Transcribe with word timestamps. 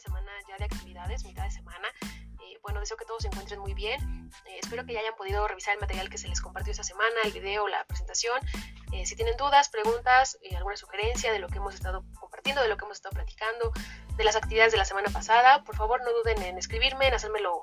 semana 0.00 0.30
ya 0.48 0.56
de 0.56 0.64
actividades, 0.64 1.24
mitad 1.24 1.44
de 1.44 1.50
semana. 1.50 1.88
Eh, 2.02 2.58
bueno, 2.62 2.80
deseo 2.80 2.96
que 2.96 3.04
todos 3.04 3.22
se 3.22 3.28
encuentren 3.28 3.60
muy 3.60 3.74
bien. 3.74 4.30
Eh, 4.46 4.58
espero 4.62 4.84
que 4.84 4.92
ya 4.92 5.00
hayan 5.00 5.14
podido 5.16 5.46
revisar 5.46 5.74
el 5.74 5.80
material 5.80 6.08
que 6.08 6.18
se 6.18 6.28
les 6.28 6.40
compartió 6.40 6.70
esta 6.70 6.84
semana, 6.84 7.14
el 7.24 7.32
video, 7.32 7.68
la 7.68 7.84
presentación. 7.84 8.40
Eh, 8.92 9.06
si 9.06 9.16
tienen 9.16 9.36
dudas, 9.36 9.68
preguntas, 9.68 10.38
alguna 10.56 10.76
sugerencia 10.76 11.32
de 11.32 11.38
lo 11.38 11.48
que 11.48 11.58
hemos 11.58 11.74
estado 11.74 12.04
compartiendo, 12.18 12.62
de 12.62 12.68
lo 12.68 12.76
que 12.76 12.84
hemos 12.84 12.96
estado 12.96 13.14
platicando, 13.14 13.72
de 14.16 14.24
las 14.24 14.36
actividades 14.36 14.72
de 14.72 14.78
la 14.78 14.84
semana 14.84 15.10
pasada, 15.10 15.64
por 15.64 15.76
favor 15.76 16.00
no 16.02 16.12
duden 16.12 16.42
en 16.42 16.58
escribirme, 16.58 17.08
en 17.08 17.14
hacérmelo 17.14 17.62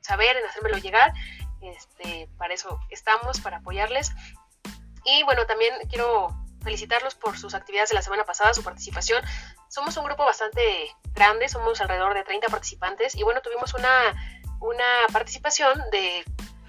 saber, 0.00 0.36
en 0.36 0.46
hacérmelo 0.46 0.78
llegar. 0.78 1.12
Este, 1.60 2.28
para 2.36 2.54
eso 2.54 2.78
estamos, 2.90 3.40
para 3.40 3.58
apoyarles. 3.58 4.12
Y 5.04 5.22
bueno, 5.24 5.46
también 5.46 5.74
quiero 5.88 6.28
felicitarlos 6.64 7.14
por 7.14 7.38
sus 7.38 7.54
actividades 7.54 7.90
de 7.90 7.94
la 7.94 8.02
semana 8.02 8.24
pasada, 8.24 8.52
su 8.54 8.64
participación. 8.64 9.22
Somos 9.68 9.96
un 9.96 10.04
grupo 10.04 10.24
bastante 10.24 10.90
grande, 11.12 11.48
somos 11.48 11.80
alrededor 11.80 12.14
de 12.14 12.24
30 12.24 12.48
participantes 12.48 13.14
y 13.14 13.22
bueno, 13.22 13.40
tuvimos 13.42 13.74
una, 13.74 14.40
una 14.60 15.06
participación 15.12 15.80
de 15.92 16.24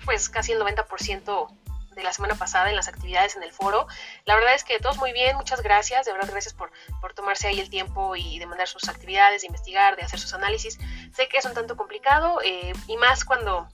pues 0.05 0.29
casi 0.29 0.51
el 0.51 0.61
90% 0.61 1.47
de 1.95 2.03
la 2.03 2.13
semana 2.13 2.35
pasada 2.35 2.69
en 2.69 2.75
las 2.75 2.87
actividades 2.87 3.35
en 3.35 3.43
el 3.43 3.51
foro. 3.51 3.87
La 4.25 4.35
verdad 4.35 4.53
es 4.53 4.63
que 4.63 4.79
todos 4.79 4.97
muy 4.97 5.13
bien, 5.13 5.35
muchas 5.37 5.63
gracias, 5.63 6.05
de 6.05 6.11
verdad 6.11 6.29
gracias 6.29 6.53
por, 6.53 6.71
por 7.01 7.13
tomarse 7.13 7.47
ahí 7.47 7.59
el 7.59 7.69
tiempo 7.69 8.15
y 8.15 8.37
de 8.37 8.45
mandar 8.45 8.67
sus 8.67 8.87
actividades, 8.89 9.41
de 9.41 9.47
investigar, 9.47 9.95
de 9.95 10.03
hacer 10.03 10.19
sus 10.19 10.33
análisis. 10.33 10.77
Sé 11.13 11.27
que 11.27 11.37
es 11.37 11.45
un 11.45 11.53
tanto 11.53 11.75
complicado 11.77 12.39
eh, 12.43 12.73
y 12.87 12.97
más 12.97 13.25
cuando 13.25 13.67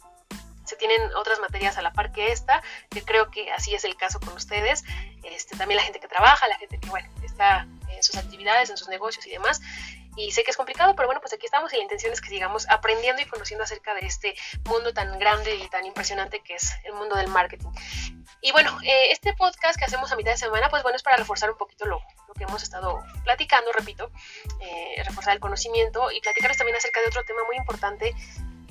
se 0.63 0.75
tienen 0.75 1.01
otras 1.15 1.39
materias 1.39 1.77
a 1.77 1.81
la 1.81 1.93
par 1.93 2.11
que 2.11 2.31
esta, 2.31 2.61
que 2.89 3.03
creo 3.03 3.29
que 3.31 3.51
así 3.51 3.73
es 3.73 3.83
el 3.83 3.95
caso 3.95 4.19
con 4.19 4.33
ustedes. 4.33 4.83
Este, 5.23 5.57
también 5.57 5.77
la 5.77 5.83
gente 5.83 5.99
que 5.99 6.07
trabaja, 6.07 6.47
la 6.47 6.57
gente 6.57 6.79
que, 6.79 6.89
bueno, 6.89 7.09
está 7.23 7.67
en 7.89 8.03
sus 8.03 8.15
actividades, 8.15 8.69
en 8.69 8.77
sus 8.77 8.87
negocios 8.87 9.25
y 9.27 9.31
demás. 9.31 9.61
Y 10.17 10.31
sé 10.31 10.43
que 10.43 10.51
es 10.51 10.57
complicado, 10.57 10.93
pero 10.95 11.07
bueno, 11.07 11.21
pues 11.21 11.33
aquí 11.33 11.45
estamos 11.45 11.71
y 11.71 11.77
la 11.77 11.83
intención 11.83 12.11
es 12.11 12.19
que 12.19 12.27
sigamos 12.27 12.67
aprendiendo 12.69 13.21
y 13.21 13.25
conociendo 13.25 13.63
acerca 13.63 13.93
de 13.93 14.01
este 14.01 14.35
mundo 14.65 14.93
tan 14.93 15.17
grande 15.17 15.55
y 15.55 15.67
tan 15.69 15.85
impresionante 15.85 16.41
que 16.41 16.55
es 16.55 16.73
el 16.83 16.93
mundo 16.93 17.15
del 17.15 17.29
marketing. 17.29 17.69
Y 18.41 18.51
bueno, 18.51 18.77
eh, 18.83 19.11
este 19.11 19.33
podcast 19.33 19.77
que 19.77 19.85
hacemos 19.85 20.11
a 20.11 20.17
mitad 20.17 20.31
de 20.31 20.37
semana, 20.37 20.69
pues 20.69 20.83
bueno, 20.83 20.97
es 20.97 21.03
para 21.03 21.15
reforzar 21.15 21.49
un 21.49 21.57
poquito 21.57 21.85
lo, 21.85 22.01
que 22.37 22.43
hemos 22.43 22.61
estado 22.63 22.99
platicando, 23.23 23.71
repito, 23.71 24.09
eh, 24.59 25.01
reforzar 25.05 25.33
el 25.33 25.39
conocimiento 25.39 26.11
y 26.11 26.19
platicarles 26.19 26.57
también 26.57 26.75
acerca 26.75 26.99
de 27.01 27.07
otro 27.07 27.23
tema 27.23 27.41
muy 27.45 27.55
importante 27.55 28.13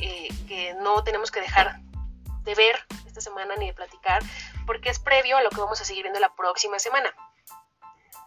eh, 0.00 0.28
que 0.48 0.74
no 0.74 1.04
tenemos 1.04 1.30
que 1.30 1.40
dejar 1.40 1.80
de 2.42 2.54
ver 2.54 2.76
esta 3.06 3.20
semana 3.20 3.54
ni 3.56 3.66
de 3.66 3.74
platicar, 3.74 4.22
porque 4.66 4.90
es 4.90 4.98
previo 4.98 5.36
a 5.36 5.42
lo 5.42 5.50
que 5.50 5.60
vamos 5.60 5.80
a 5.80 5.84
seguir 5.84 6.04
viendo 6.04 6.20
la 6.20 6.34
próxima 6.34 6.78
semana. 6.78 7.12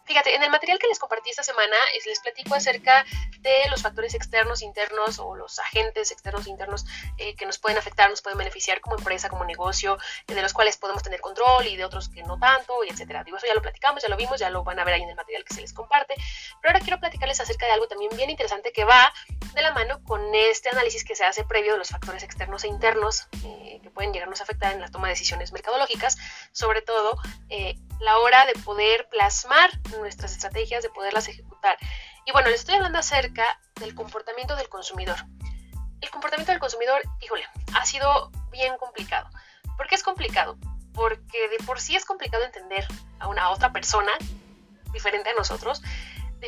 Fíjate, 0.06 0.36
en 0.36 0.44
el 0.44 0.50
material 0.50 0.80
que 0.80 0.88
les 0.88 1.00
compartí 1.00 1.30
esta 1.30 1.44
semana 1.44 1.78
les 2.06 2.20
platico 2.20 2.56
acerca 2.56 3.06
de 3.40 3.70
los 3.70 3.82
factores 3.82 4.14
externos, 4.14 4.62
internos 4.62 5.18
o 5.20 5.36
los 5.36 5.60
agentes 5.60 6.12
externos 6.12 6.46
e 6.46 6.50
internos 6.50 6.86
eh, 7.18 7.36
que 7.36 7.46
nos 7.46 7.58
pueden 7.58 7.78
afectar, 7.78 8.10
nos 8.10 8.22
pueden 8.22 8.38
beneficiar 8.38 8.82
como 8.82 8.98
empresa, 8.98 9.30
como 9.30 9.46
negocio, 9.46 9.98
de 10.28 10.42
los 10.42 10.54
cuales 10.54 10.78
podemos 10.78 11.04
tener 11.04 11.22
control 11.22 11.68
y 11.68 11.78
de 11.78 11.86
otros 11.86 12.10
que 12.10 12.22
no 12.24 12.38
tanto, 12.38 12.84
y 12.84 12.90
etcétera. 12.90 13.24
Digo, 13.24 13.38
eso 13.38 13.48
ya 13.48 13.54
lo 13.54 13.62
platicamos, 13.62 14.04
ya 14.04 14.10
lo 14.10 14.18
vimos, 14.18 14.40
ya 14.40 14.50
lo 14.50 14.64
van 14.64 14.80
a 14.80 14.84
ver 14.84 14.96
ahí 14.96 15.04
en 15.04 15.10
el 15.10 15.16
material 15.16 15.46
que 15.46 15.54
se 15.54 15.62
les 15.62 15.72
comparte. 15.72 16.16
Pero 16.62 16.74
ahora 16.74 16.80
quiero 16.82 17.00
platicarles 17.00 17.40
acerca 17.40 17.66
de 17.66 17.72
algo 17.72 17.88
también 17.88 18.12
bien 18.18 18.30
interesante 18.30 18.74
que 18.74 18.84
va 18.84 19.14
de 19.54 19.62
la 19.62 19.72
mano 19.72 20.04
con 20.04 20.34
este 20.34 20.70
análisis 20.70 21.04
que 21.04 21.16
se 21.16 21.24
hace 21.24 21.44
previo 21.44 21.74
de 21.74 21.78
los 21.80 21.90
factores 21.90 22.24
externos 22.24 22.64
e 22.64 22.68
internos 22.68 23.28
eh, 23.44 23.80
que 23.82 23.90
pueden 23.92 24.14
llegarnos 24.14 24.40
a 24.40 24.44
afectar 24.44 24.74
en 24.74 24.82
la 24.82 24.90
toma 24.90 25.08
de 25.08 25.14
decisiones 25.14 25.52
mercadológicas, 25.52 26.18
sobre 26.52 26.82
todo 26.82 27.18
eh, 27.50 27.76
la 28.00 28.18
hora 28.18 28.46
de 28.46 28.54
poder 28.54 29.08
plasmar 29.10 29.70
nuestras 29.98 30.32
estrategias, 30.32 30.84
de 30.84 30.90
poderlas 30.90 31.28
ejecutar. 31.28 31.78
Y 32.26 32.32
bueno, 32.32 32.50
les 32.50 32.62
estoy 32.62 32.76
hablando 32.76 33.00
acerca 33.00 33.60
del 33.80 33.94
comportamiento 33.96 34.56
del 34.56 34.70
consumidor. 34.70 35.18
El 36.02 36.10
comportamiento 36.10 36.52
del 36.52 36.60
consumidor, 36.60 37.02
híjole, 37.22 37.46
ha 37.76 37.86
sido 37.86 38.32
bien 38.52 38.76
complicado. 38.78 39.30
¿Por 39.78 39.88
qué 39.88 39.96
es 39.96 40.04
complicado? 40.04 40.58
Porque 40.94 41.50
de 41.50 41.64
por 41.66 41.80
sí 41.80 41.96
es 41.96 42.06
complicado 42.06 42.44
entender 42.44 42.86
a 43.20 43.28
una 43.28 43.50
otra 43.52 43.72
persona 43.72 44.12
diferente 44.92 45.30
a 45.30 45.34
nosotros. 45.34 45.82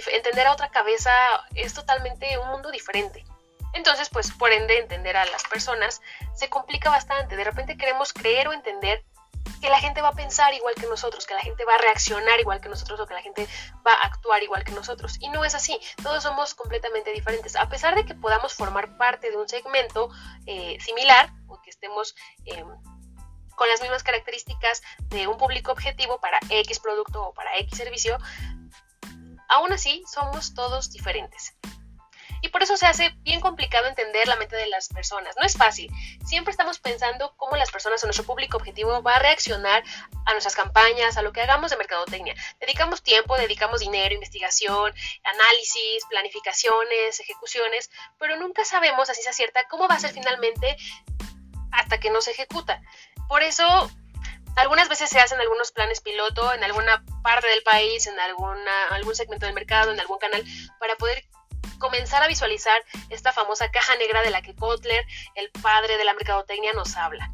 Entender 0.07 0.47
a 0.47 0.53
otra 0.53 0.69
cabeza 0.69 1.11
es 1.55 1.73
totalmente 1.73 2.37
un 2.37 2.47
mundo 2.49 2.71
diferente. 2.71 3.25
Entonces, 3.73 4.09
pues 4.09 4.31
por 4.31 4.51
ende, 4.51 4.77
entender 4.79 5.17
a 5.17 5.25
las 5.25 5.43
personas 5.43 6.01
se 6.33 6.49
complica 6.49 6.89
bastante. 6.89 7.35
De 7.35 7.43
repente 7.43 7.77
queremos 7.77 8.13
creer 8.13 8.47
o 8.47 8.53
entender 8.53 9.03
que 9.61 9.69
la 9.69 9.79
gente 9.79 10.01
va 10.01 10.09
a 10.09 10.13
pensar 10.13 10.53
igual 10.53 10.75
que 10.75 10.87
nosotros, 10.87 11.25
que 11.25 11.33
la 11.33 11.41
gente 11.41 11.65
va 11.65 11.75
a 11.75 11.77
reaccionar 11.77 12.39
igual 12.39 12.61
que 12.61 12.69
nosotros 12.69 12.99
o 12.99 13.05
que 13.05 13.13
la 13.13 13.21
gente 13.21 13.47
va 13.85 13.93
a 13.93 14.05
actuar 14.05 14.43
igual 14.43 14.63
que 14.63 14.71
nosotros. 14.71 15.17
Y 15.19 15.29
no 15.29 15.43
es 15.43 15.55
así, 15.55 15.79
todos 16.01 16.23
somos 16.23 16.55
completamente 16.55 17.11
diferentes. 17.11 17.55
A 17.55 17.67
pesar 17.67 17.95
de 17.95 18.05
que 18.05 18.15
podamos 18.15 18.53
formar 18.53 18.97
parte 18.97 19.29
de 19.29 19.37
un 19.37 19.49
segmento 19.49 20.09
eh, 20.45 20.77
similar 20.81 21.31
o 21.47 21.61
que 21.61 21.69
estemos... 21.69 22.15
Em, 22.45 22.67
con 23.55 23.69
las 23.69 23.81
mismas 23.81 24.03
características 24.03 24.83
de 25.07 25.27
un 25.27 25.37
público 25.37 25.71
objetivo 25.71 26.19
para 26.19 26.39
X 26.49 26.79
producto 26.79 27.29
o 27.29 27.33
para 27.33 27.57
X 27.59 27.77
servicio, 27.77 28.17
aún 29.49 29.73
así 29.73 30.03
somos 30.11 30.53
todos 30.53 30.91
diferentes. 30.91 31.55
Y 32.45 32.49
por 32.49 32.61
eso 32.61 32.77
se 32.77 32.85
hace 32.85 33.09
bien 33.21 33.41
complicado 33.41 33.87
entender 33.87 34.27
la 34.27 34.35
mente 34.35 34.55
de 34.55 34.67
las 34.67 34.87
personas. 34.89 35.35
No 35.35 35.43
es 35.43 35.57
fácil. 35.57 35.89
Siempre 36.27 36.51
estamos 36.51 36.77
pensando 36.77 37.33
cómo 37.37 37.55
las 37.55 37.71
personas 37.71 38.03
o 38.03 38.07
nuestro 38.07 38.23
público 38.23 38.57
objetivo 38.57 39.01
va 39.01 39.15
a 39.15 39.19
reaccionar 39.19 39.83
a 40.27 40.31
nuestras 40.31 40.55
campañas, 40.55 41.17
a 41.17 41.23
lo 41.23 41.33
que 41.33 41.41
hagamos 41.41 41.71
de 41.71 41.77
mercadotecnia. 41.77 42.35
Dedicamos 42.59 43.01
tiempo, 43.01 43.35
dedicamos 43.35 43.79
dinero, 43.79 44.13
investigación, 44.13 44.93
análisis, 45.23 46.05
planificaciones, 46.07 47.19
ejecuciones, 47.19 47.89
pero 48.19 48.37
nunca 48.37 48.63
sabemos, 48.63 49.09
así 49.09 49.23
se 49.23 49.29
acierta, 49.29 49.67
cómo 49.67 49.87
va 49.87 49.95
a 49.95 49.99
ser 49.99 50.11
finalmente 50.11 50.77
hasta 51.71 51.99
que 51.99 52.11
no 52.11 52.21
se 52.21 52.29
ejecuta. 52.29 52.79
Por 53.27 53.41
eso 53.41 53.89
algunas 54.55 54.89
veces 54.89 55.09
se 55.09 55.19
hacen 55.19 55.39
algunos 55.39 55.71
planes 55.71 56.01
piloto 56.01 56.53
en 56.53 56.63
alguna 56.63 57.03
parte 57.23 57.47
del 57.47 57.63
país, 57.63 58.07
en 58.07 58.19
alguna, 58.19 58.87
algún 58.91 59.15
segmento 59.15 59.45
del 59.45 59.55
mercado, 59.55 59.91
en 59.91 59.99
algún 59.99 60.17
canal, 60.17 60.43
para 60.79 60.95
poder 60.95 61.25
comenzar 61.79 62.23
a 62.23 62.27
visualizar 62.27 62.81
esta 63.09 63.33
famosa 63.33 63.69
caja 63.69 63.95
negra 63.97 64.21
de 64.21 64.29
la 64.29 64.41
que 64.41 64.55
Kotler, 64.55 65.05
el 65.35 65.51
padre 65.61 65.97
de 65.97 66.05
la 66.05 66.13
mercadotecnia, 66.13 66.73
nos 66.73 66.95
habla. 66.95 67.31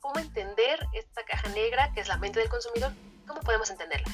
¿Cómo 0.00 0.20
entender 0.20 0.86
esta 0.92 1.24
caja 1.24 1.48
negra 1.48 1.90
que 1.94 2.00
es 2.00 2.08
la 2.08 2.18
mente 2.18 2.38
del 2.38 2.50
consumidor? 2.50 2.92
¿Cómo 3.26 3.40
podemos 3.40 3.70
entenderla? 3.70 4.06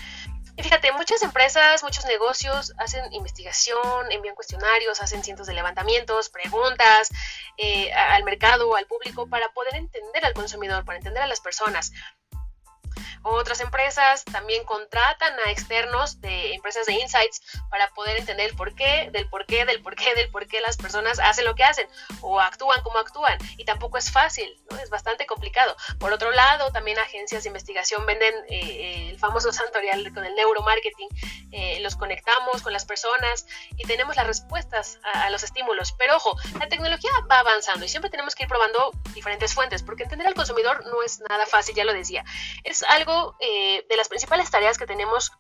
Y 0.57 0.63
fíjate, 0.63 0.93
muchas 0.93 1.23
empresas, 1.23 1.83
muchos 1.83 2.05
negocios 2.05 2.75
hacen 2.77 3.13
investigación, 3.13 4.13
envían 4.13 4.35
cuestionarios, 4.35 5.01
hacen 5.01 5.25
cientos 5.25 5.47
de 5.47 5.55
levantamientos, 5.55 6.29
preguntas 6.29 7.09
eh, 7.57 7.93
al 7.93 8.25
mercado, 8.25 8.77
al 8.77 8.87
público, 8.87 9.27
para 9.27 9.49
poder 9.53 9.75
entender 9.77 10.25
al 10.25 10.35
consumidor, 10.35 10.85
para 10.85 10.99
entender 10.99 11.23
a 11.23 11.27
las 11.27 11.41
personas. 11.41 11.93
Otras 13.23 13.61
empresas 13.61 14.25
también 14.25 14.65
contratan 14.65 15.33
a 15.47 15.51
externos 15.51 16.21
de 16.21 16.55
empresas 16.55 16.87
de 16.87 16.95
insights 16.95 17.43
para 17.71 17.89
poder 17.91 18.17
entender 18.17 18.49
el 18.49 18.57
porqué, 18.57 19.11
del 19.13 19.29
porqué, 19.29 19.67
del 19.67 19.83
porqué, 19.83 20.15
del 20.15 20.31
porqué 20.31 20.61
las 20.61 20.77
personas 20.77 21.19
hacen 21.19 21.45
lo 21.45 21.55
que 21.55 21.65
hacen 21.65 21.87
o 22.23 22.41
actúan 22.41 22.83
como 22.83 22.99
actúan. 22.99 23.37
Y 23.59 23.65
tampoco 23.65 23.99
es 23.99 24.11
fácil, 24.11 24.57
¿no? 24.71 24.79
es 24.79 24.89
bastante 24.89 25.27
complicado. 25.27 25.77
Por 25.99 26.13
otro 26.13 26.31
lado, 26.31 26.71
también 26.73 26.99
agencias 26.99 27.43
de 27.43 27.49
investigación 27.49 28.07
venden 28.07 28.35
eh, 28.49 28.61
eh, 28.61 29.11
el 29.11 29.19
famoso 29.19 29.53
santorial 29.53 30.13
con 30.15 30.25
el 30.25 30.35
neuromarketing. 30.35 31.09
Eh, 31.53 31.81
los 31.81 31.97
conectamos 31.97 32.63
con 32.63 32.73
las 32.73 32.87
personas 32.87 33.47
y 33.77 33.85
tenemos 33.85 34.17
las 34.17 34.27
respuestas 34.27 34.99
a, 35.03 35.25
a 35.25 35.31
los 35.31 35.43
estímulos. 35.43 35.93
Pero 35.99 36.17
ojo, 36.17 36.37
la 36.59 36.69
tecnología 36.69 37.11
va 37.31 37.41
avanzando 37.41 37.85
y 37.85 37.89
siempre 37.89 38.11
tenemos 38.11 38.35
que 38.35 38.45
ir 38.45 38.49
probando 38.49 38.93
diferentes 39.13 39.53
fuentes 39.53 39.83
porque 39.83 40.05
entender 40.05 40.27
al 40.27 40.35
consumidor 40.35 40.87
no 40.87 41.03
es 41.03 41.21
nada 41.29 41.45
fácil, 41.45 41.75
ya 41.75 41.85
lo 41.85 41.93
decía. 41.93 42.25
Es 42.65 42.83
algo 42.85 43.10
eh, 43.41 43.87
de 43.89 43.97
las 43.97 44.09
principales 44.09 44.51
tareas 44.51 44.79
que 44.79 44.87
tenemos 44.87 45.33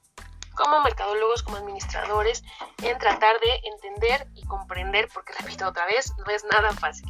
como 0.55 0.81
mercadólogos, 0.83 1.43
como 1.43 1.57
administradores, 1.57 2.43
en 2.83 2.99
tratar 2.99 3.41
de 3.41 3.61
entender 3.65 4.29
y 4.35 4.45
comprender, 4.47 5.09
porque 5.13 5.33
repito 5.39 5.67
otra 5.67 5.87
vez, 5.87 6.13
no 6.19 6.27
es 6.33 6.45
nada 6.45 6.73
fácil. 6.73 7.09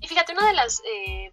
Y 0.00 0.08
fíjate, 0.08 0.32
una 0.32 0.46
de 0.46 0.54
las... 0.54 0.82
Eh, 0.84 1.32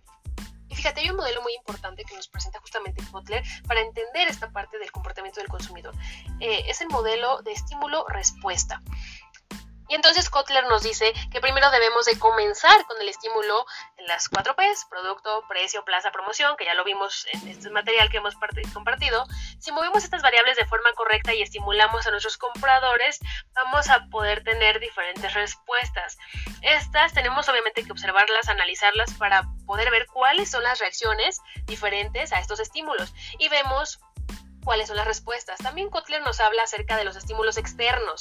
y 0.70 0.76
fíjate, 0.76 1.02
hay 1.02 1.10
un 1.10 1.16
modelo 1.16 1.42
muy 1.42 1.54
importante 1.56 2.04
que 2.04 2.16
nos 2.16 2.28
presenta 2.28 2.60
justamente 2.60 3.02
Kotler 3.12 3.42
para 3.68 3.80
entender 3.80 4.28
esta 4.28 4.52
parte 4.52 4.78
del 4.78 4.92
comportamiento 4.92 5.40
del 5.40 5.50
consumidor. 5.50 5.96
Eh, 6.42 6.64
es 6.68 6.82
el 6.82 6.90
modelo 6.90 7.42
de 7.42 7.54
estímulo-respuesta. 7.54 8.82
Y 9.90 9.96
entonces 9.96 10.30
Kotler 10.30 10.66
nos 10.68 10.84
dice 10.84 11.14
que 11.32 11.40
primero 11.40 11.70
debemos 11.72 12.06
de 12.06 12.20
comenzar 12.20 12.86
con 12.86 13.02
el 13.02 13.10
estímulo 13.10 13.66
en 13.98 14.08
las 14.08 14.30
4 14.30 14.56
P's, 14.56 14.86
producto, 14.90 15.44
precio, 15.48 15.84
plaza, 15.86 16.12
promoción, 16.12 16.56
que 16.58 16.66
ya 16.66 16.74
lo 16.74 16.84
vimos 16.84 17.26
en 17.34 17.48
este 17.48 17.70
material 17.70 18.10
que 18.10 18.18
hemos 18.18 18.36
compartido. 18.74 19.26
Si 19.60 19.72
movemos 19.72 20.04
estas 20.04 20.22
variables 20.22 20.58
de 20.58 20.66
forma 20.66 20.92
correcta 20.94 21.34
y 21.34 21.42
estimulamos 21.42 22.06
a 22.06 22.12
nuestros 22.12 22.38
compradores, 22.38 23.20
vamos 23.54 23.90
a 23.90 24.06
poder 24.10 24.44
tener 24.44 24.80
diferentes 24.80 25.34
respuestas. 25.34 26.18
Estas 26.62 27.14
tenemos 27.14 27.48
obviamente 27.50 27.84
que 27.84 27.92
observarlas, 27.92 28.50
analizarlas 28.50 29.14
para 29.14 29.44
poder 29.66 29.92
ver 29.92 30.08
cuáles 30.08 30.52
son 30.52 30.64
las 30.64 30.80
reacciones 30.80 31.40
diferentes 31.66 32.34
a 32.34 32.40
estos 32.40 32.60
estímulos. 32.60 33.14
Y 33.40 33.50
vemos 33.50 34.00
cuáles 34.68 34.88
son 34.90 34.98
las 34.98 35.08
respuestas. 35.08 35.58
También 35.60 35.90
Kotler 35.90 36.22
nos 36.24 36.42
habla 36.42 36.64
acerca 36.64 36.98
de 36.98 37.06
los 37.06 37.16
estímulos 37.16 37.58
externos. 37.58 38.20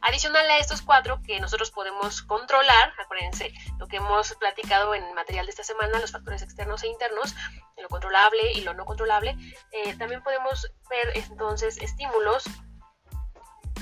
Adicional 0.00 0.48
a 0.50 0.58
estos 0.58 0.82
cuatro 0.82 1.20
que 1.22 1.40
nosotros 1.40 1.70
podemos 1.70 2.22
controlar, 2.22 2.92
acuérdense 2.98 3.52
lo 3.78 3.88
que 3.88 3.96
hemos 3.96 4.34
platicado 4.34 4.94
en 4.94 5.12
material 5.14 5.46
de 5.46 5.50
esta 5.50 5.64
semana, 5.64 5.98
los 5.98 6.12
factores 6.12 6.42
externos 6.42 6.82
e 6.84 6.88
internos, 6.88 7.34
lo 7.76 7.88
controlable 7.88 8.52
y 8.52 8.60
lo 8.60 8.74
no 8.74 8.84
controlable, 8.84 9.36
eh, 9.72 9.96
también 9.96 10.22
podemos 10.22 10.70
ver 10.88 11.12
entonces 11.16 11.78
estímulos 11.78 12.44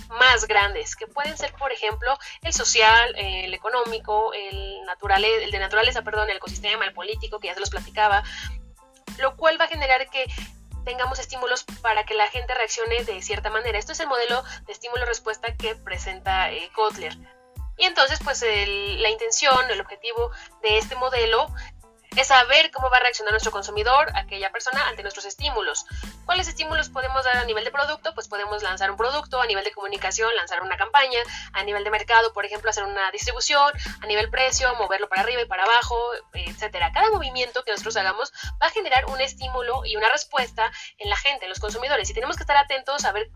más 0.08 0.46
grandes, 0.46 0.96
que 0.96 1.06
pueden 1.06 1.36
ser, 1.36 1.52
por 1.54 1.72
ejemplo, 1.72 2.16
el 2.42 2.52
social, 2.52 3.14
el 3.16 3.52
económico, 3.52 4.32
el, 4.32 4.82
natural, 4.84 5.24
el 5.24 5.50
de 5.50 5.58
naturaleza, 5.58 6.02
perdón, 6.02 6.30
el 6.30 6.36
ecosistema, 6.36 6.84
el 6.84 6.94
político, 6.94 7.40
que 7.40 7.48
ya 7.48 7.54
se 7.54 7.60
los 7.60 7.70
platicaba, 7.70 8.22
lo 9.18 9.36
cual 9.36 9.60
va 9.60 9.64
a 9.64 9.68
generar 9.68 10.08
que 10.10 10.26
tengamos 10.86 11.18
estímulos 11.18 11.64
para 11.82 12.04
que 12.04 12.14
la 12.14 12.28
gente 12.28 12.54
reaccione 12.54 13.02
de 13.04 13.20
cierta 13.20 13.50
manera. 13.50 13.76
Esto 13.76 13.92
es 13.92 14.00
el 14.00 14.06
modelo 14.06 14.42
de 14.66 14.72
estímulo-respuesta 14.72 15.54
que 15.56 15.74
presenta 15.74 16.52
eh. 16.52 16.70
Y 17.76 17.84
entonces, 17.84 18.20
pues 18.24 18.42
la 18.42 19.10
intención, 19.10 19.70
el 19.70 19.80
objetivo 19.80 20.30
de 20.62 20.78
este 20.78 20.94
modelo 20.94 21.48
es 22.16 22.28
saber 22.28 22.70
cómo 22.70 22.90
va 22.90 22.96
a 22.96 23.00
reaccionar 23.00 23.32
nuestro 23.32 23.52
consumidor, 23.52 24.10
aquella 24.14 24.50
persona, 24.50 24.88
ante 24.88 25.02
nuestros 25.02 25.26
estímulos. 25.26 25.86
¿Cuáles 26.24 26.48
estímulos 26.48 26.88
podemos 26.88 27.24
dar 27.24 27.36
a 27.36 27.44
nivel 27.44 27.64
de 27.64 27.70
producto? 27.70 28.14
Pues 28.14 28.26
podemos 28.26 28.62
lanzar 28.62 28.90
un 28.90 28.96
producto, 28.96 29.40
a 29.40 29.46
nivel 29.46 29.64
de 29.64 29.72
comunicación, 29.72 30.34
lanzar 30.34 30.62
una 30.62 30.76
campaña, 30.76 31.20
a 31.52 31.62
nivel 31.64 31.84
de 31.84 31.90
mercado, 31.90 32.32
por 32.32 32.44
ejemplo, 32.46 32.70
hacer 32.70 32.84
una 32.84 33.10
distribución, 33.10 33.72
a 34.00 34.06
nivel 34.06 34.30
precio, 34.30 34.74
moverlo 34.76 35.08
para 35.08 35.22
arriba 35.22 35.42
y 35.42 35.46
para 35.46 35.64
abajo, 35.64 35.96
etcétera. 36.32 36.92
Cada 36.92 37.10
movimiento 37.10 37.64
que 37.64 37.72
nosotros 37.72 37.96
hagamos 37.96 38.32
va 38.62 38.68
a 38.68 38.70
generar 38.70 39.04
un 39.06 39.20
estímulo 39.20 39.84
y 39.84 39.96
una 39.96 40.08
respuesta 40.08 40.72
en 40.98 41.10
la 41.10 41.16
gente, 41.16 41.44
en 41.44 41.50
los 41.50 41.60
consumidores, 41.60 42.08
y 42.10 42.14
tenemos 42.14 42.36
que 42.36 42.42
estar 42.42 42.56
atentos 42.56 43.04
a 43.04 43.12
ver 43.12 43.30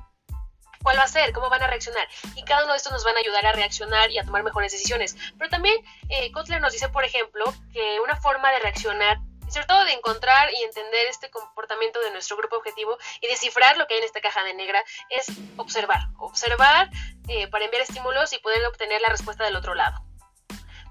cuál 0.83 0.99
va 0.99 1.05
a 1.05 1.09
ser, 1.09 1.33
cómo 1.33 1.49
van 1.49 1.63
a 1.63 1.67
reaccionar. 1.67 2.09
Y 2.35 2.43
cada 2.45 2.65
uno 2.65 2.73
de 2.73 2.79
estos 2.79 2.93
nos 2.93 3.05
van 3.05 3.17
a 3.17 3.21
ayudar 3.21 3.47
a 3.47 3.53
reaccionar 3.53 4.11
y 4.11 4.19
a 4.19 4.25
tomar 4.25 4.43
mejores 4.43 4.73
decisiones. 4.73 5.17
Pero 5.39 5.51
también 5.51 5.77
eh, 6.09 6.31
Kotler 6.33 6.61
nos 6.61 6.73
dice, 6.73 6.89
por 6.89 7.05
ejemplo, 7.05 7.45
que 7.73 8.01
una 8.01 8.17
forma 8.17 8.51
de 8.53 8.61
reaccionar 8.61 9.19
sobre 9.51 9.67
todo 9.67 9.85
de 9.85 9.93
encontrar 9.93 10.49
y 10.53 10.63
entender 10.63 11.07
este 11.09 11.29
comportamiento 11.29 12.01
de 12.01 12.13
nuestro 12.13 12.37
grupo 12.37 12.57
objetivo 12.57 12.97
y 13.21 13.27
descifrar 13.27 13.77
lo 13.77 13.87
que 13.87 13.95
hay 13.95 14.01
en 14.01 14.07
esta 14.07 14.21
caja 14.21 14.45
de 14.45 14.55
negra 14.55 14.83
es 15.09 15.27
observar, 15.57 15.99
observar 16.19 16.89
eh, 17.29 17.49
para 17.49 17.65
enviar 17.65 17.83
estímulos 17.83 18.33
y 18.33 18.39
poder 18.39 18.65
obtener 18.67 19.01
la 19.01 19.09
respuesta 19.09 19.45
del 19.45 19.57
otro 19.57 19.75
lado. 19.75 20.05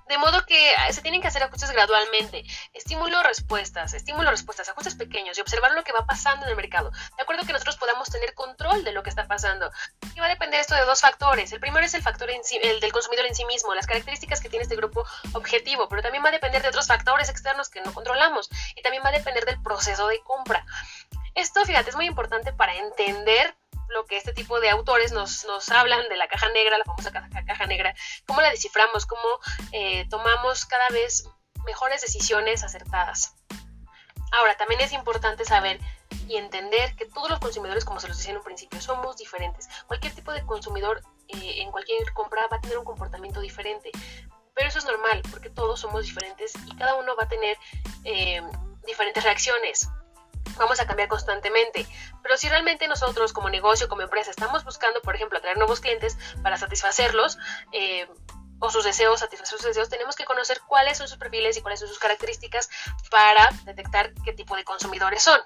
De 0.09 0.17
modo 0.17 0.43
que 0.47 0.73
ah, 0.75 0.91
se 0.91 1.03
tienen 1.03 1.21
que 1.21 1.27
hacer 1.27 1.43
ajustes 1.43 1.69
gradualmente. 1.69 2.43
Estímulo, 2.73 3.21
respuestas, 3.21 3.93
estímulo, 3.93 4.31
respuestas, 4.31 4.67
ajustes 4.67 4.95
pequeños 4.95 5.37
y 5.37 5.41
observar 5.41 5.73
lo 5.73 5.83
que 5.83 5.93
va 5.93 6.07
pasando 6.07 6.45
en 6.45 6.49
el 6.49 6.55
mercado. 6.55 6.89
De 7.15 7.21
acuerdo 7.21 7.45
que 7.45 7.53
nosotros 7.53 7.77
podamos 7.77 8.09
tener 8.09 8.33
control 8.33 8.83
de 8.83 8.91
lo 8.91 9.03
que 9.03 9.11
está 9.11 9.27
pasando. 9.27 9.71
Y 10.15 10.19
va 10.19 10.25
a 10.25 10.29
depender 10.29 10.59
esto 10.59 10.73
de 10.73 10.81
dos 10.81 11.01
factores. 11.01 11.51
El 11.51 11.59
primero 11.59 11.85
es 11.85 11.93
el 11.93 12.01
factor 12.01 12.31
en 12.31 12.41
el 12.63 12.79
del 12.79 12.91
consumidor 12.91 13.27
en 13.27 13.35
sí 13.35 13.45
mismo, 13.45 13.75
las 13.75 13.85
características 13.85 14.41
que 14.41 14.49
tiene 14.49 14.63
este 14.63 14.75
grupo 14.75 15.05
objetivo, 15.33 15.87
pero 15.87 16.01
también 16.01 16.23
va 16.23 16.29
a 16.29 16.31
depender 16.31 16.63
de 16.63 16.69
otros 16.69 16.87
factores 16.87 17.29
externos 17.29 17.69
que 17.69 17.81
no 17.81 17.93
controlamos. 17.93 18.49
Y 18.75 18.81
también 18.81 19.03
va 19.03 19.09
a 19.09 19.13
depender 19.13 19.45
del 19.45 19.61
proceso 19.61 20.07
de 20.07 20.19
compra. 20.21 20.65
Esto, 21.35 21.63
fíjate, 21.65 21.91
es 21.91 21.95
muy 21.95 22.07
importante 22.07 22.51
para 22.51 22.75
entender 22.75 23.55
lo 23.89 24.05
que 24.05 24.17
este 24.17 24.33
tipo 24.33 24.59
de 24.59 24.69
autores 24.69 25.11
nos, 25.11 25.45
nos 25.45 25.69
hablan 25.69 26.07
de 26.09 26.17
la 26.17 26.27
caja 26.27 26.49
negra, 26.49 26.77
la 26.77 26.85
famosa 26.85 27.11
caja, 27.11 27.65
negra, 27.65 27.95
cómo 28.25 28.41
la 28.41 28.49
desciframos, 28.49 29.05
cómo 29.05 29.39
eh, 29.71 30.07
tomamos 30.09 30.65
cada 30.65 30.89
vez 30.89 31.29
mejores 31.65 32.01
decisiones 32.01 32.63
acertadas. 32.63 33.35
Ahora, 34.31 34.55
también 34.57 34.81
es 34.81 34.91
importante 34.91 35.43
saber 35.43 35.79
y 36.27 36.37
entender 36.37 36.95
que 36.95 37.05
todos 37.05 37.29
los 37.29 37.39
consumidores, 37.39 37.83
como 37.83 37.99
se 37.99 38.07
los 38.07 38.17
decía 38.17 38.31
en 38.31 38.37
un 38.37 38.43
principio, 38.43 38.79
somos 38.79 39.17
diferentes. 39.17 39.67
Cualquier 39.87 40.13
tipo 40.13 40.31
de 40.31 40.45
consumidor 40.45 41.01
eh, 41.27 41.61
en 41.61 41.71
cualquier 41.71 42.13
compra 42.13 42.47
va 42.51 42.57
a 42.57 42.61
tener 42.61 42.77
un 42.77 42.85
comportamiento 42.85 43.41
diferente. 43.41 43.91
Pero 44.53 44.69
eso 44.69 44.79
es 44.79 44.85
normal, 44.85 45.21
porque 45.31 45.49
todos 45.49 45.79
somos 45.79 46.05
diferentes 46.05 46.53
y 46.67 46.75
cada 46.75 46.95
uno 46.95 47.15
va 47.15 47.23
a 47.23 47.27
tener 47.27 47.57
eh, 48.03 48.41
diferentes 48.85 49.23
reacciones 49.23 49.89
vamos 50.59 50.79
a 50.79 50.85
cambiar 50.85 51.07
constantemente. 51.07 51.87
Pero 52.21 52.37
si 52.37 52.47
realmente 52.47 52.87
nosotros 52.87 53.33
como 53.33 53.49
negocio, 53.49 53.89
como 53.89 54.03
empresa, 54.03 54.29
estamos 54.29 54.63
buscando, 54.63 55.01
por 55.01 55.15
ejemplo, 55.15 55.39
atraer 55.39 55.57
nuevos 55.57 55.79
clientes 55.79 56.17
para 56.43 56.57
satisfacerlos, 56.57 57.37
eh, 57.71 58.07
o 58.59 58.69
sus 58.69 58.83
deseos, 58.83 59.21
satisfacer 59.21 59.57
sus 59.57 59.65
deseos, 59.65 59.89
tenemos 59.89 60.15
que 60.15 60.25
conocer 60.25 60.59
cuáles 60.67 60.97
son 60.97 61.07
sus 61.07 61.17
perfiles 61.17 61.57
y 61.57 61.61
cuáles 61.61 61.79
son 61.79 61.87
sus 61.87 61.97
características 61.97 62.69
para 63.09 63.49
detectar 63.63 64.13
qué 64.25 64.33
tipo 64.33 64.55
de 64.55 64.65
consumidores 64.65 65.23
son. 65.23 65.39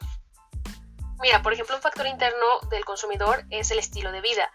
Mira, 1.22 1.42
por 1.42 1.54
ejemplo, 1.54 1.76
un 1.76 1.82
factor 1.82 2.08
interno 2.08 2.60
del 2.70 2.84
consumidor 2.84 3.46
es 3.50 3.72
el 3.72 3.80
estilo 3.80 4.12
de 4.12 4.22
vida. 4.22 4.52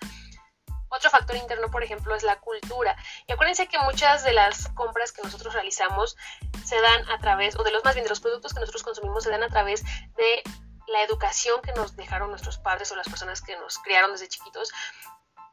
Otro 0.90 1.10
factor 1.10 1.36
interno, 1.36 1.70
por 1.70 1.82
ejemplo, 1.82 2.14
es 2.14 2.22
la 2.22 2.40
cultura. 2.40 2.96
Y 3.26 3.32
acuérdense 3.32 3.68
que 3.68 3.78
muchas 3.80 4.24
de 4.24 4.32
las 4.32 4.68
compras 4.68 5.12
que 5.12 5.22
nosotros 5.22 5.54
realizamos 5.54 6.16
se 6.64 6.80
dan 6.80 7.08
a 7.10 7.18
través, 7.18 7.56
o 7.56 7.62
de 7.62 7.70
los 7.70 7.84
más 7.84 7.94
bien 7.94 8.04
de 8.04 8.10
los 8.10 8.20
productos 8.20 8.54
que 8.54 8.60
nosotros 8.60 8.82
consumimos 8.82 9.24
se 9.24 9.30
dan 9.30 9.42
a 9.42 9.48
través 9.48 9.82
de 10.16 10.42
la 10.88 11.02
educación 11.02 11.60
que 11.62 11.72
nos 11.72 11.96
dejaron 11.96 12.30
nuestros 12.30 12.58
padres 12.58 12.90
o 12.90 12.96
las 12.96 13.08
personas 13.08 13.42
que 13.42 13.56
nos 13.56 13.78
criaron 13.78 14.12
desde 14.12 14.28
chiquitos. 14.28 14.72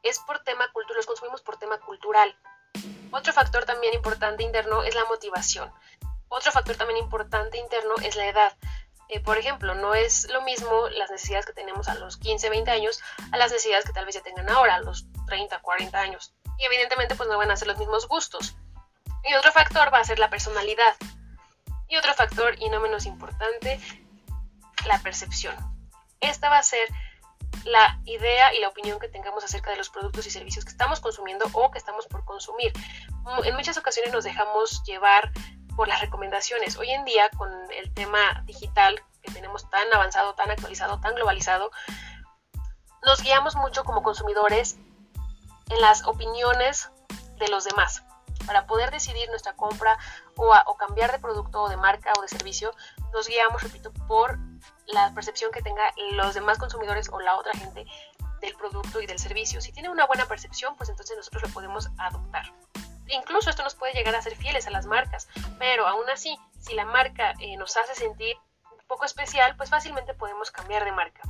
Es 0.04 0.20
por 0.20 0.40
tema 0.44 0.72
cultural, 0.72 0.98
los 0.98 1.06
consumimos 1.06 1.42
por 1.42 1.58
tema 1.58 1.80
cultural. 1.80 2.36
Otro 3.12 3.34
factor 3.34 3.66
también 3.66 3.94
importante 3.94 4.44
interno 4.44 4.84
es 4.84 4.96
la 4.96 5.06
motivación. 5.06 5.72
Otro 6.28 6.52
factor 6.52 6.76
también 6.76 7.00
importante 7.00 7.58
interno 7.58 7.96
es 8.04 8.16
la 8.16 8.28
edad. 8.28 8.58
Eh, 9.08 9.20
por 9.20 9.38
ejemplo, 9.38 9.76
no 9.76 9.94
es 9.94 10.30
lo 10.32 10.42
mismo 10.42 10.90
las 10.90 11.12
necesidades 11.12 11.46
que 11.46 11.54
tenemos 11.54 11.88
a 11.88 11.96
los 11.96 12.18
15, 12.18 12.50
20 12.50 12.72
años 12.72 13.02
a 13.32 13.38
las 13.38 13.52
necesidades 13.52 13.86
que 13.86 13.94
tal 13.94 14.06
vez 14.06 14.16
ya 14.16 14.22
tengan 14.22 14.50
ahora, 14.50 14.82
30, 15.26 15.60
40 15.60 16.00
años. 16.00 16.34
Y 16.58 16.66
evidentemente 16.66 17.16
pues 17.16 17.30
no 17.30 17.38
van 17.38 17.52
a 17.52 17.56
ser 17.56 17.68
los 17.68 17.78
mismos 17.78 18.08
gustos. 18.08 18.56
Y 19.24 19.34
otro 19.36 19.52
factor 19.52 19.94
va 19.94 20.00
a 20.00 20.04
ser 20.04 20.20
la 20.20 20.30
personalidad. 20.30 20.96
Y 21.88 21.98
otro 21.98 22.14
factor, 22.14 22.56
y 22.60 22.70
no 22.70 22.80
menos 22.80 23.06
importante, 23.06 23.80
la 24.86 25.00
percepción. 25.00 25.56
Esta 26.20 26.50
va 26.50 26.58
a 26.60 26.64
ser 26.64 26.88
la 27.64 28.00
idea 28.06 28.54
y 28.54 28.60
la 28.60 28.68
opinión 28.68 29.00
que 29.00 29.08
tengamos 29.08 29.44
acerca 29.44 29.72
de 29.72 29.78
los 29.78 29.90
productos 29.90 30.28
y 30.28 30.32
servicios 30.32 30.66
que 30.66 30.72
estamos 30.72 31.00
consumiendo 31.00 31.46
o 31.54 31.72
que 31.72 31.78
estamos 31.78 32.06
por 32.08 32.24
consumir. 32.26 32.74
En 33.44 33.56
muchas 33.56 33.78
ocasiones 33.78 34.14
nos 34.14 34.24
dejamos 34.24 34.84
llevar 34.84 35.32
por 35.76 35.88
las 35.88 36.02
recomendaciones. 36.02 36.78
Hoy 36.78 36.92
en 36.92 37.06
día, 37.06 37.30
con 37.38 37.50
el 37.72 37.94
tema 37.94 38.44
digital 38.46 39.02
que 39.22 39.32
tenemos 39.32 39.70
tan 39.70 39.92
avanzado, 39.94 40.36
tan 40.36 40.52
actualizado, 40.52 41.00
tan 41.00 41.16
globalizado, 41.16 41.72
nos 43.04 43.22
guiamos 43.22 43.56
mucho 43.56 43.84
como 43.84 44.04
consumidores 44.04 44.78
en 45.70 45.82
las 45.82 46.06
opiniones 46.06 46.90
de 47.38 47.48
los 47.48 47.64
demás. 47.64 48.04
Para 48.46 48.68
poder 48.68 48.92
decidir 48.92 49.30
nuestra 49.30 49.54
compra 49.54 49.98
o, 50.36 50.78
cambiar 50.78 51.12
de 51.12 51.20
producto 51.20 51.64
o 51.64 51.70
de 51.70 51.78
marca 51.78 52.12
o 52.18 52.22
de 52.22 52.28
servicio, 52.28 52.72
nos 53.14 53.28
guiamos, 53.28 53.64
repito, 53.64 53.92
por 54.08 54.38
la 54.88 55.14
percepción 55.14 55.52
que 55.52 55.62
tenga 55.62 55.92
los 56.12 56.36
demás 56.36 56.58
consumidores 56.58 57.10
o 57.10 57.20
la 57.20 57.38
otra 57.38 57.54
gente 57.54 57.86
del 58.42 58.56
producto 58.56 59.02
y 59.02 59.08
del 59.08 59.18
servicio. 59.18 59.62
Si 59.62 59.72
tiene 59.72 59.90
una 59.90 60.06
buena 60.06 60.26
percepción, 60.26 60.76
pues 60.76 60.90
entonces 60.90 61.18
nosotros 61.18 61.44
lo 61.44 61.50
podemos 61.50 61.90
adoptar 61.98 62.46
incluso 63.08 63.50
esto 63.50 63.64
nos 63.64 63.76
puede 63.76 63.94
llegar 63.94 64.16
a 64.16 64.22
ser 64.22 64.36
fieles 64.36 64.68
a 64.68 64.72
las 64.72 64.86
marcas, 64.86 65.28
pero 65.60 65.88
aún 65.88 66.10
así, 66.10 66.38
si 66.60 66.74
la 66.74 66.86
marca 66.86 67.34
eh, 67.40 67.58
nos 67.58 67.78
hace 67.78 67.96
sentir 67.96 68.36
poco 68.88 69.06
especial, 69.06 69.56
pues 69.58 69.70
fácilmente 69.70 70.14
podemos 70.14 70.52
cambiar 70.52 70.86
de 70.86 70.92
marca. 70.92 71.22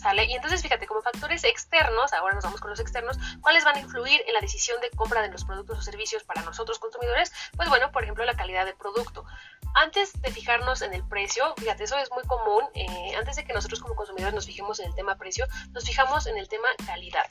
¿Sale? 0.00 0.24
Y 0.24 0.32
entonces 0.32 0.62
fíjate, 0.62 0.86
como 0.86 1.02
factores 1.02 1.44
externos, 1.44 2.14
ahora 2.14 2.34
nos 2.34 2.44
vamos 2.44 2.58
con 2.58 2.70
los 2.70 2.80
externos, 2.80 3.18
¿cuáles 3.42 3.64
van 3.64 3.76
a 3.76 3.80
influir 3.80 4.24
en 4.26 4.32
la 4.32 4.40
decisión 4.40 4.80
de 4.80 4.88
compra 4.92 5.20
de 5.20 5.28
los 5.28 5.44
productos 5.44 5.78
o 5.78 5.82
servicios 5.82 6.24
para 6.24 6.40
nosotros 6.40 6.78
consumidores? 6.78 7.30
Pues 7.54 7.68
bueno, 7.68 7.92
por 7.92 8.04
ejemplo, 8.04 8.24
la 8.24 8.34
calidad 8.34 8.64
del 8.64 8.76
producto. 8.76 9.26
Antes 9.74 10.18
de 10.22 10.30
fijarnos 10.30 10.80
en 10.80 10.94
el 10.94 11.06
precio, 11.06 11.54
fíjate, 11.58 11.84
eso 11.84 11.98
es 11.98 12.10
muy 12.12 12.22
común, 12.22 12.64
eh, 12.74 13.14
antes 13.14 13.36
de 13.36 13.44
que 13.44 13.52
nosotros 13.52 13.80
como 13.80 13.94
consumidores 13.94 14.32
nos 14.32 14.46
fijemos 14.46 14.80
en 14.80 14.86
el 14.86 14.94
tema 14.94 15.16
precio, 15.16 15.46
nos 15.72 15.84
fijamos 15.84 16.26
en 16.26 16.38
el 16.38 16.48
tema 16.48 16.68
calidad. 16.86 17.26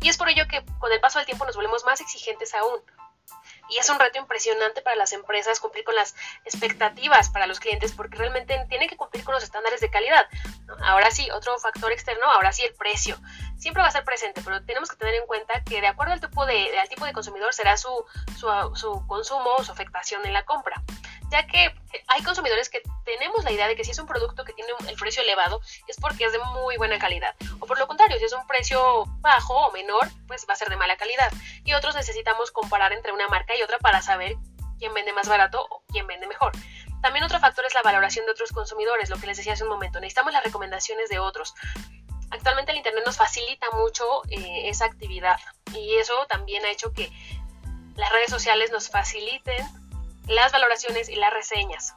Y 0.00 0.08
es 0.08 0.16
por 0.16 0.30
ello 0.30 0.48
que 0.48 0.64
con 0.78 0.92
el 0.92 1.00
paso 1.00 1.18
del 1.18 1.26
tiempo 1.26 1.44
nos 1.44 1.56
volvemos 1.56 1.84
más 1.84 2.00
exigentes 2.00 2.54
aún. 2.54 2.80
Y 3.68 3.78
es 3.78 3.88
un 3.88 3.98
reto 3.98 4.18
impresionante 4.18 4.82
para 4.82 4.96
las 4.96 5.12
empresas 5.12 5.60
cumplir 5.60 5.84
con 5.84 5.94
las 5.94 6.14
expectativas 6.44 7.30
para 7.30 7.46
los 7.46 7.60
clientes 7.60 7.92
porque 7.92 8.16
realmente 8.16 8.66
tienen 8.68 8.88
que 8.88 8.96
cumplir 8.96 9.24
con 9.24 9.34
los 9.34 9.42
estándares 9.44 9.80
de 9.80 9.90
calidad. 9.90 10.26
Ahora 10.84 11.10
sí, 11.10 11.30
otro 11.30 11.58
factor 11.58 11.92
externo, 11.92 12.26
ahora 12.30 12.52
sí 12.52 12.62
el 12.62 12.74
precio. 12.74 13.18
Siempre 13.58 13.82
va 13.82 13.88
a 13.88 13.92
ser 13.92 14.04
presente, 14.04 14.40
pero 14.44 14.64
tenemos 14.64 14.90
que 14.90 14.96
tener 14.96 15.14
en 15.14 15.26
cuenta 15.26 15.62
que 15.64 15.80
de 15.80 15.86
acuerdo 15.86 16.12
al 16.12 16.20
tipo 16.20 16.46
de, 16.46 16.78
al 16.78 16.88
tipo 16.88 17.04
de 17.04 17.12
consumidor 17.12 17.54
será 17.54 17.76
su, 17.76 18.04
su, 18.36 18.48
su 18.74 19.06
consumo 19.06 19.50
o 19.58 19.64
su 19.64 19.72
afectación 19.72 20.24
en 20.26 20.32
la 20.32 20.44
compra 20.44 20.82
ya 21.32 21.46
que 21.46 21.74
hay 22.08 22.22
consumidores 22.22 22.68
que 22.68 22.82
tenemos 23.04 23.42
la 23.42 23.50
idea 23.50 23.66
de 23.66 23.74
que 23.74 23.84
si 23.84 23.90
es 23.90 23.98
un 23.98 24.06
producto 24.06 24.44
que 24.44 24.52
tiene 24.52 24.70
el 24.86 24.96
precio 24.96 25.22
elevado 25.22 25.62
es 25.88 25.96
porque 25.96 26.26
es 26.26 26.32
de 26.32 26.38
muy 26.38 26.76
buena 26.76 26.98
calidad. 26.98 27.34
O 27.58 27.66
por 27.66 27.78
lo 27.78 27.88
contrario, 27.88 28.18
si 28.18 28.24
es 28.24 28.32
un 28.34 28.46
precio 28.46 29.04
bajo 29.20 29.54
o 29.54 29.72
menor, 29.72 30.08
pues 30.28 30.46
va 30.48 30.52
a 30.52 30.56
ser 30.56 30.68
de 30.68 30.76
mala 30.76 30.96
calidad. 30.98 31.32
Y 31.64 31.72
otros 31.72 31.94
necesitamos 31.94 32.52
comparar 32.52 32.92
entre 32.92 33.12
una 33.12 33.28
marca 33.28 33.56
y 33.56 33.62
otra 33.62 33.78
para 33.78 34.02
saber 34.02 34.36
quién 34.78 34.92
vende 34.92 35.14
más 35.14 35.26
barato 35.26 35.66
o 35.70 35.82
quién 35.88 36.06
vende 36.06 36.26
mejor. 36.26 36.52
También 37.02 37.24
otro 37.24 37.40
factor 37.40 37.66
es 37.66 37.74
la 37.74 37.82
valoración 37.82 38.24
de 38.26 38.32
otros 38.32 38.52
consumidores, 38.52 39.10
lo 39.10 39.18
que 39.18 39.26
les 39.26 39.36
decía 39.36 39.52
hace 39.52 39.64
un 39.64 39.70
momento. 39.70 40.00
Necesitamos 40.00 40.32
las 40.32 40.44
recomendaciones 40.44 41.08
de 41.10 41.18
otros. 41.18 41.54
Actualmente 42.30 42.70
el 42.70 42.78
Internet 42.78 43.04
nos 43.04 43.18
facilita 43.18 43.66
mucho 43.72 44.04
eh, 44.30 44.68
esa 44.68 44.86
actividad 44.86 45.36
y 45.74 45.96
eso 45.96 46.26
también 46.28 46.64
ha 46.64 46.70
hecho 46.70 46.92
que 46.92 47.12
las 47.96 48.10
redes 48.10 48.30
sociales 48.30 48.70
nos 48.70 48.88
faciliten 48.88 49.66
las 50.26 50.52
valoraciones 50.52 51.08
y 51.08 51.16
las 51.16 51.32
reseñas. 51.32 51.94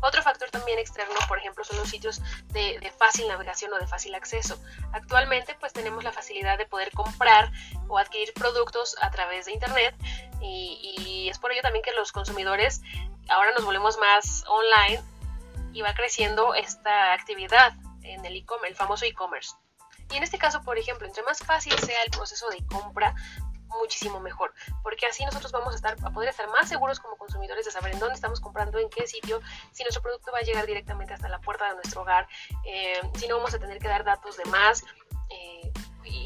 Otro 0.00 0.22
factor 0.22 0.50
también 0.50 0.78
externo, 0.78 1.14
por 1.26 1.38
ejemplo, 1.38 1.64
son 1.64 1.78
los 1.78 1.88
sitios 1.88 2.20
de, 2.48 2.92
fácil 2.98 3.26
navegación 3.28 3.72
o 3.72 3.78
de 3.78 3.86
fácil 3.86 4.14
acceso. 4.14 4.58
Actualmente 4.92 5.56
pues 5.58 5.72
tenemos 5.72 6.04
la 6.04 6.12
facilidad 6.12 6.58
de 6.58 6.66
poder 6.66 6.92
comprar 6.92 7.50
o 7.88 7.98
adquirir 7.98 8.32
productos 8.34 8.96
a 9.00 9.10
través 9.10 9.46
de 9.46 9.52
Internet 9.52 9.94
y, 10.40 11.28
es 11.28 11.38
por 11.38 11.50
ello 11.50 11.62
también 11.62 11.82
que 11.82 11.92
los 11.92 12.12
consumidores 12.12 12.82
ahora 13.28 13.52
nos 13.52 13.64
volvemos 13.64 13.98
más 13.98 14.44
online 14.48 15.02
y 15.72 15.82
va 15.82 15.94
creciendo 15.94 16.54
esta 16.54 17.12
actividad 17.12 17.74
en 18.02 18.24
el 18.24 18.36
e-commerce, 18.36 18.68
el 18.68 18.76
famoso 18.76 19.04
e-commerce. 19.04 19.54
Y 20.10 20.16
en 20.16 20.22
este 20.22 20.38
caso, 20.38 20.62
por 20.62 20.78
ejemplo, 20.78 21.06
entre 21.06 21.22
más 21.24 21.40
fácil 21.40 21.76
sea 21.78 22.02
el 22.04 22.10
proceso 22.10 22.48
de 22.48 22.64
compra, 22.66 23.14
muchísimo 23.80 24.20
mejor, 24.20 24.54
porque 24.82 25.06
así 25.06 25.24
nosotros 25.24 25.52
vamos 25.52 25.72
a, 25.72 25.76
estar, 25.76 25.96
a 26.02 26.10
poder 26.10 26.30
estar 26.30 26.48
más 26.48 26.68
seguros 26.68 27.00
como 27.00 27.16
consumidores 27.16 27.64
de 27.64 27.70
saber 27.70 27.92
en 27.92 27.98
dónde 27.98 28.14
estamos 28.14 28.40
comprando, 28.40 28.78
en 28.78 28.88
qué 28.88 29.06
sitio, 29.06 29.40
si 29.72 29.82
nuestro 29.82 30.02
producto 30.02 30.32
va 30.32 30.38
a 30.38 30.42
llegar 30.42 30.66
directamente 30.66 31.14
hasta 31.14 31.28
la 31.28 31.40
puerta 31.40 31.68
de 31.68 31.74
nuestro 31.74 32.02
hogar, 32.02 32.28
eh, 32.64 33.00
si 33.14 33.28
no 33.28 33.36
vamos 33.36 33.54
a 33.54 33.58
tener 33.58 33.78
que 33.78 33.88
dar 33.88 34.04
datos 34.04 34.36
de 34.36 34.44
más. 34.46 34.84
Eh, 35.28 35.65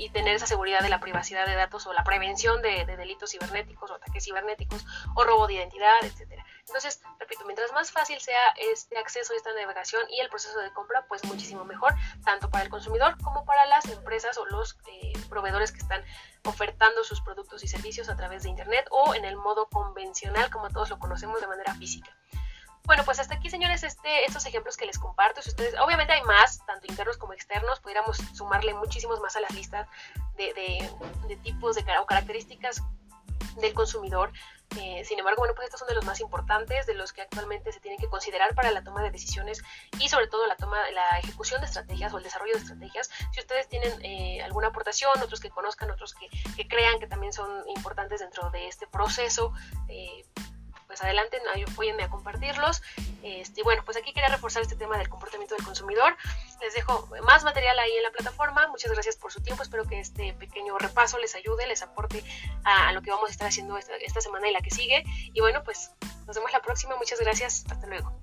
y 0.01 0.09
tener 0.09 0.35
esa 0.35 0.47
seguridad 0.47 0.81
de 0.81 0.89
la 0.89 0.99
privacidad 0.99 1.47
de 1.47 1.55
datos 1.55 1.87
o 1.87 1.93
la 1.93 2.05
prevención 2.05 2.63
de, 2.63 2.87
de, 2.87 2.97
delitos 2.97 3.31
cibernéticos 3.33 3.91
o 3.91 3.95
ataques 3.95 4.25
cibernéticos 4.25 4.87
o 5.15 5.25
robo 5.25 5.47
de 5.47 5.55
identidad, 5.55 5.99
etcétera. 6.03 6.45
Entonces, 6.61 7.03
repito, 7.19 7.45
mientras 7.45 7.71
más 7.73 7.93
fácil 7.93 8.19
sea 8.21 8.55
este 8.57 8.97
acceso 8.97 9.35
y 9.35 9.37
esta 9.37 9.53
navegación 9.53 10.03
y 10.11 10.21
el 10.21 10.31
proceso 10.31 10.59
de 10.61 10.73
compra, 10.73 11.05
pues 11.07 11.23
muchísimo 11.25 11.65
mejor, 11.65 11.95
tanto 12.25 12.49
para 12.49 12.65
el 12.65 12.71
consumidor 12.71 13.17
como 13.23 13.45
para 13.45 13.67
las 13.67 13.85
empresas 13.87 14.39
o 14.39 14.47
los 14.47 14.79
eh, 14.87 15.13
proveedores 15.29 15.71
que 15.71 15.81
están 15.81 16.03
ofertando 16.45 17.05
sus 17.05 17.21
productos 17.21 17.63
y 17.63 17.69
servicios 17.69 18.09
a 18.09 18.17
través 18.17 18.45
de 18.45 18.49
Internet 18.49 18.87
o 18.91 19.15
en 19.15 19.27
el 19.27 19.37
modo 19.37 19.67
convencional, 19.67 20.51
como 20.51 20.71
todos 20.71 20.89
lo 20.89 20.99
conocemos 20.99 21.41
de 21.41 21.47
manera 21.47 21.75
física. 21.75 22.17
Bueno, 22.91 23.05
pues 23.05 23.21
hasta 23.21 23.37
aquí, 23.37 23.49
señores, 23.49 23.85
este, 23.85 24.25
estos 24.25 24.45
ejemplos 24.47 24.77
que 24.77 24.85
les 24.85 24.99
comparto. 24.99 25.41
Si 25.43 25.51
ustedes, 25.51 25.79
obviamente 25.79 26.13
hay 26.13 26.23
más, 26.23 26.59
tanto 26.67 26.89
internos 26.89 27.19
como 27.19 27.33
externos, 27.33 27.79
pudiéramos 27.79 28.17
sumarle 28.35 28.75
muchísimos 28.75 29.21
más 29.21 29.37
a 29.37 29.41
las 29.41 29.55
listas 29.55 29.87
de, 30.37 30.53
de 31.29 31.37
tipos 31.37 31.77
de, 31.77 31.85
o 32.03 32.07
características 32.07 32.83
del 33.61 33.75
consumidor. 33.75 34.33
Eh, 34.77 35.05
sin 35.05 35.21
embargo, 35.21 35.39
bueno, 35.39 35.55
pues 35.55 35.67
estos 35.67 35.79
son 35.79 35.89
de 35.89 35.95
los 35.95 36.05
más 36.05 36.21
importantes, 36.21 36.87
de 36.87 36.95
los 36.95 37.13
que 37.13 37.23
actualmente 37.23 37.71
se 37.71 37.79
tienen 37.79 38.01
que 38.01 38.09
considerar 38.09 38.57
para 38.57 38.73
la 38.73 38.83
toma 38.83 39.03
de 39.03 39.13
decisiones 39.13 39.63
y 40.01 40.09
sobre 40.09 40.27
todo 40.27 40.47
la 40.49 40.57
toma, 40.57 40.79
la 40.91 41.19
ejecución 41.21 41.61
de 41.61 41.67
estrategias 41.67 42.13
o 42.13 42.19
el 42.19 42.25
desarrollo 42.25 42.55
de 42.55 42.61
estrategias. 42.61 43.09
Si 43.33 43.39
ustedes 43.39 43.69
tienen 43.69 43.93
eh, 44.05 44.43
alguna 44.43 44.69
aportación, 44.69 45.13
otros 45.23 45.39
que 45.39 45.51
conozcan, 45.51 45.93
otros 45.93 46.15
que, 46.15 46.29
que, 46.57 46.67
crean 46.67 46.99
que 46.99 47.07
también 47.07 47.33
son 47.33 47.49
importantes 47.69 48.19
dentro 48.19 48.51
de 48.51 48.67
este 48.67 48.89
proceso, 48.89 49.53
eh, 49.89 50.25
pues 50.91 51.03
adelante, 51.03 51.41
apóyenme 51.71 52.03
a 52.03 52.11
compartirlos. 52.11 52.83
Este, 53.23 53.63
bueno, 53.63 53.85
pues 53.85 53.97
aquí 53.97 54.13
quería 54.13 54.29
reforzar 54.29 54.61
este 54.61 54.75
tema 54.75 54.99
del 54.99 55.09
comportamiento 55.09 55.55
del 55.55 55.65
consumidor. 55.65 56.17
Les 56.61 56.75
dejo 56.75 57.09
más 57.25 57.45
material 57.45 57.79
ahí 57.79 57.93
en 57.97 58.03
la 58.03 58.11
plataforma. 58.11 58.67
Muchas 58.67 58.91
gracias 58.91 59.15
por 59.15 59.31
su 59.31 59.41
tiempo. 59.41 59.63
Espero 59.63 59.85
que 59.85 60.01
este 60.01 60.33
pequeño 60.33 60.77
repaso 60.79 61.17
les 61.19 61.37
ayude, 61.37 61.65
les 61.69 61.83
aporte 61.83 62.25
a, 62.65 62.91
lo 62.91 63.03
que 63.03 63.13
vamos 63.13 63.29
a 63.29 63.31
estar 63.31 63.47
haciendo 63.47 63.79
esta 63.79 64.21
semana 64.21 64.49
y 64.49 64.53
la 64.53 64.63
que 64.63 64.73
sigue. 64.73 65.05
Y 65.33 65.41
bueno, 65.41 65.63
pues 65.63 65.93
nos 66.27 66.35
vemos 66.35 66.51
la 66.51 66.61
próxima. 66.61 66.97
Muchas 66.97 67.21
gracias. 67.21 67.65
Hasta 67.71 67.87
luego. 67.87 68.20